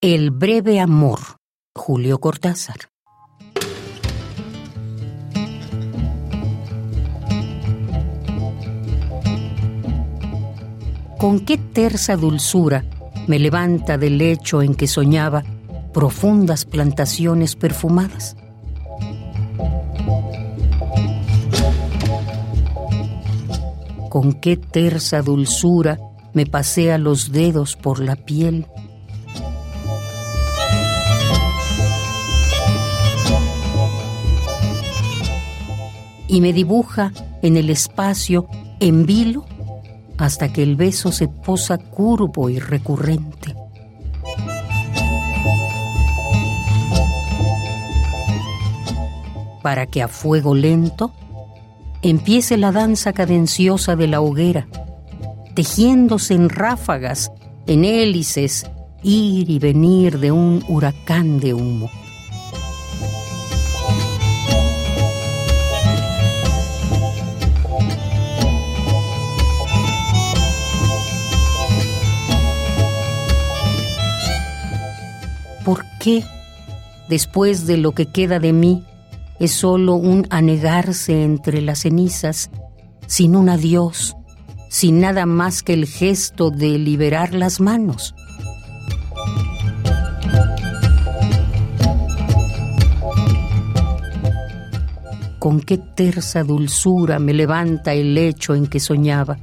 El 0.00 0.30
breve 0.30 0.78
amor, 0.78 1.18
Julio 1.74 2.20
Cortázar. 2.20 2.76
Con 11.18 11.40
qué 11.40 11.58
tersa 11.58 12.14
dulzura 12.14 12.84
me 13.26 13.40
levanta 13.40 13.98
del 13.98 14.18
lecho 14.18 14.62
en 14.62 14.76
que 14.76 14.86
soñaba 14.86 15.42
profundas 15.92 16.64
plantaciones 16.64 17.56
perfumadas. 17.56 18.36
Con 24.08 24.34
qué 24.34 24.56
tersa 24.56 25.22
dulzura 25.22 25.98
me 26.34 26.46
pasea 26.46 26.98
los 26.98 27.32
dedos 27.32 27.74
por 27.74 27.98
la 27.98 28.14
piel 28.14 28.68
y 36.28 36.40
me 36.40 36.52
dibuja 36.52 37.12
en 37.42 37.56
el 37.56 37.70
espacio 37.70 38.46
en 38.80 39.06
vilo 39.06 39.46
hasta 40.18 40.52
que 40.52 40.62
el 40.62 40.76
beso 40.76 41.10
se 41.10 41.28
posa 41.28 41.78
curvo 41.78 42.50
y 42.50 42.58
recurrente. 42.58 43.54
Para 49.62 49.86
que 49.86 50.02
a 50.02 50.08
fuego 50.08 50.54
lento 50.54 51.12
empiece 52.02 52.56
la 52.56 52.72
danza 52.72 53.12
cadenciosa 53.12 53.96
de 53.96 54.06
la 54.06 54.20
hoguera, 54.20 54.68
tejiéndose 55.54 56.34
en 56.34 56.48
ráfagas, 56.48 57.32
en 57.66 57.84
hélices, 57.84 58.66
ir 59.02 59.50
y 59.50 59.58
venir 59.58 60.18
de 60.18 60.32
un 60.32 60.64
huracán 60.68 61.40
de 61.40 61.54
humo. 61.54 61.90
¿Por 75.68 75.84
qué, 76.00 76.24
después 77.10 77.66
de 77.66 77.76
lo 77.76 77.92
que 77.92 78.06
queda 78.06 78.38
de 78.38 78.54
mí, 78.54 78.86
es 79.38 79.52
solo 79.52 79.96
un 79.96 80.26
anegarse 80.30 81.22
entre 81.22 81.60
las 81.60 81.80
cenizas, 81.80 82.48
sin 83.06 83.36
un 83.36 83.50
adiós, 83.50 84.16
sin 84.70 84.98
nada 84.98 85.26
más 85.26 85.62
que 85.62 85.74
el 85.74 85.84
gesto 85.84 86.50
de 86.50 86.78
liberar 86.78 87.34
las 87.34 87.60
manos? 87.60 88.14
Con 95.38 95.60
qué 95.60 95.76
tersa 95.76 96.44
dulzura 96.44 97.18
me 97.18 97.34
levanta 97.34 97.92
el 97.92 98.14
lecho 98.14 98.54
en 98.54 98.68
que 98.68 98.80
soñaba 98.80 99.36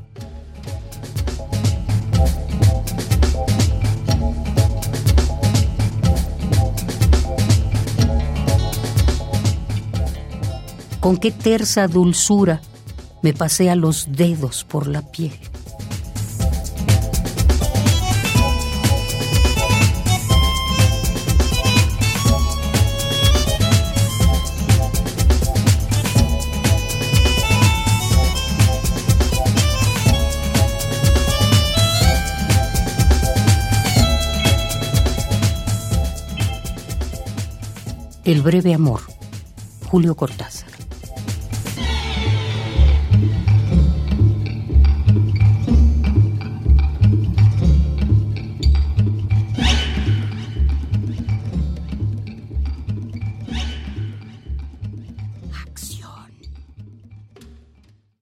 con 11.05 11.17
qué 11.17 11.29
tersa 11.29 11.87
dulzura 11.87 12.61
me 13.21 13.31
pasea 13.31 13.75
los 13.75 14.07
dedos 14.09 14.63
por 14.63 14.87
la 14.87 15.03
piel. 15.03 15.33
El 38.23 38.41
breve 38.41 38.73
amor, 38.73 39.01
Julio 39.87 40.15
Cortázar. 40.15 40.64